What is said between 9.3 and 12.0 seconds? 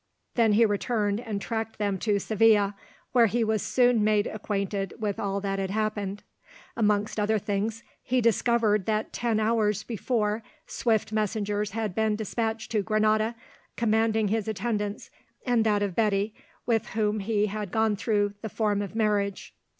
hours before swift messengers had